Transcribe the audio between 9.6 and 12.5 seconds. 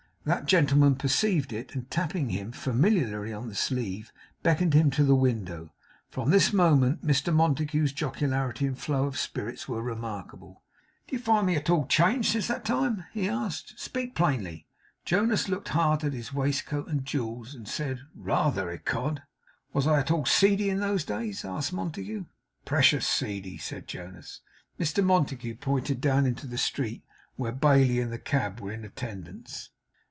were remarkable. 'Do you find me at all changed since